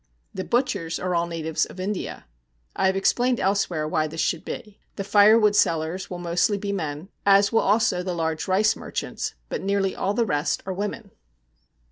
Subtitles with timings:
[0.33, 2.25] The butchers are all natives of India.
[2.75, 4.79] I have explained elsewhere why this should be.
[4.95, 9.61] The firewood sellers will mostly be men, as will also the large rice merchants, but
[9.61, 11.11] nearly all the rest are women.